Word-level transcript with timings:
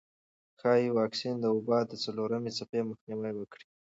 ښايي 0.59 0.89
واکسین 0.99 1.35
د 1.39 1.45
وبا 1.55 1.79
د 1.89 1.93
څلورمې 2.03 2.51
څپې 2.57 2.79
مخنیوی 2.89 3.33
وکړي. 3.37 3.65